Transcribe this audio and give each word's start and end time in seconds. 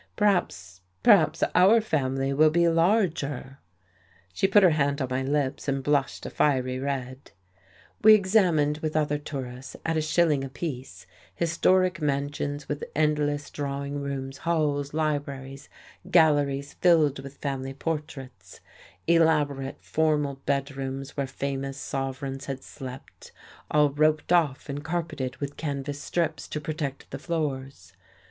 "Perhaps 0.15 0.81
perhaps 1.03 1.43
our 1.53 1.79
family 1.79 2.33
will 2.33 2.49
be 2.49 2.67
larger." 2.67 3.59
She 4.33 4.47
put 4.47 4.63
her 4.63 4.71
hand 4.71 4.99
on 4.99 5.09
my 5.11 5.21
lips, 5.21 5.67
and 5.67 5.83
blushed 5.83 6.25
a 6.25 6.31
fiery 6.31 6.79
red.... 6.79 7.29
We 8.03 8.15
examined, 8.15 8.79
with 8.79 8.95
other 8.95 9.19
tourists, 9.19 9.75
at 9.85 9.97
a 9.97 10.01
shilling 10.01 10.43
apiece 10.43 11.05
historic 11.35 12.01
mansions 12.01 12.67
with 12.67 12.83
endless 12.95 13.51
drawing 13.51 14.01
rooms, 14.01 14.39
halls, 14.39 14.95
libraries, 14.95 15.69
galleries 16.09 16.73
filled 16.73 17.19
with 17.19 17.37
family 17.37 17.75
portraits; 17.75 18.59
elaborate, 19.05 19.83
formal 19.83 20.41
bedrooms 20.47 21.15
where 21.15 21.27
famous 21.27 21.77
sovereigns 21.77 22.47
had 22.47 22.63
slept, 22.63 23.31
all 23.69 23.91
roped 23.91 24.33
off 24.33 24.67
and 24.67 24.83
carpeted 24.83 25.37
with 25.37 25.57
canvas 25.57 26.01
strips 26.01 26.47
to 26.47 26.59
protect 26.59 27.11
the 27.11 27.19
floors. 27.19 27.93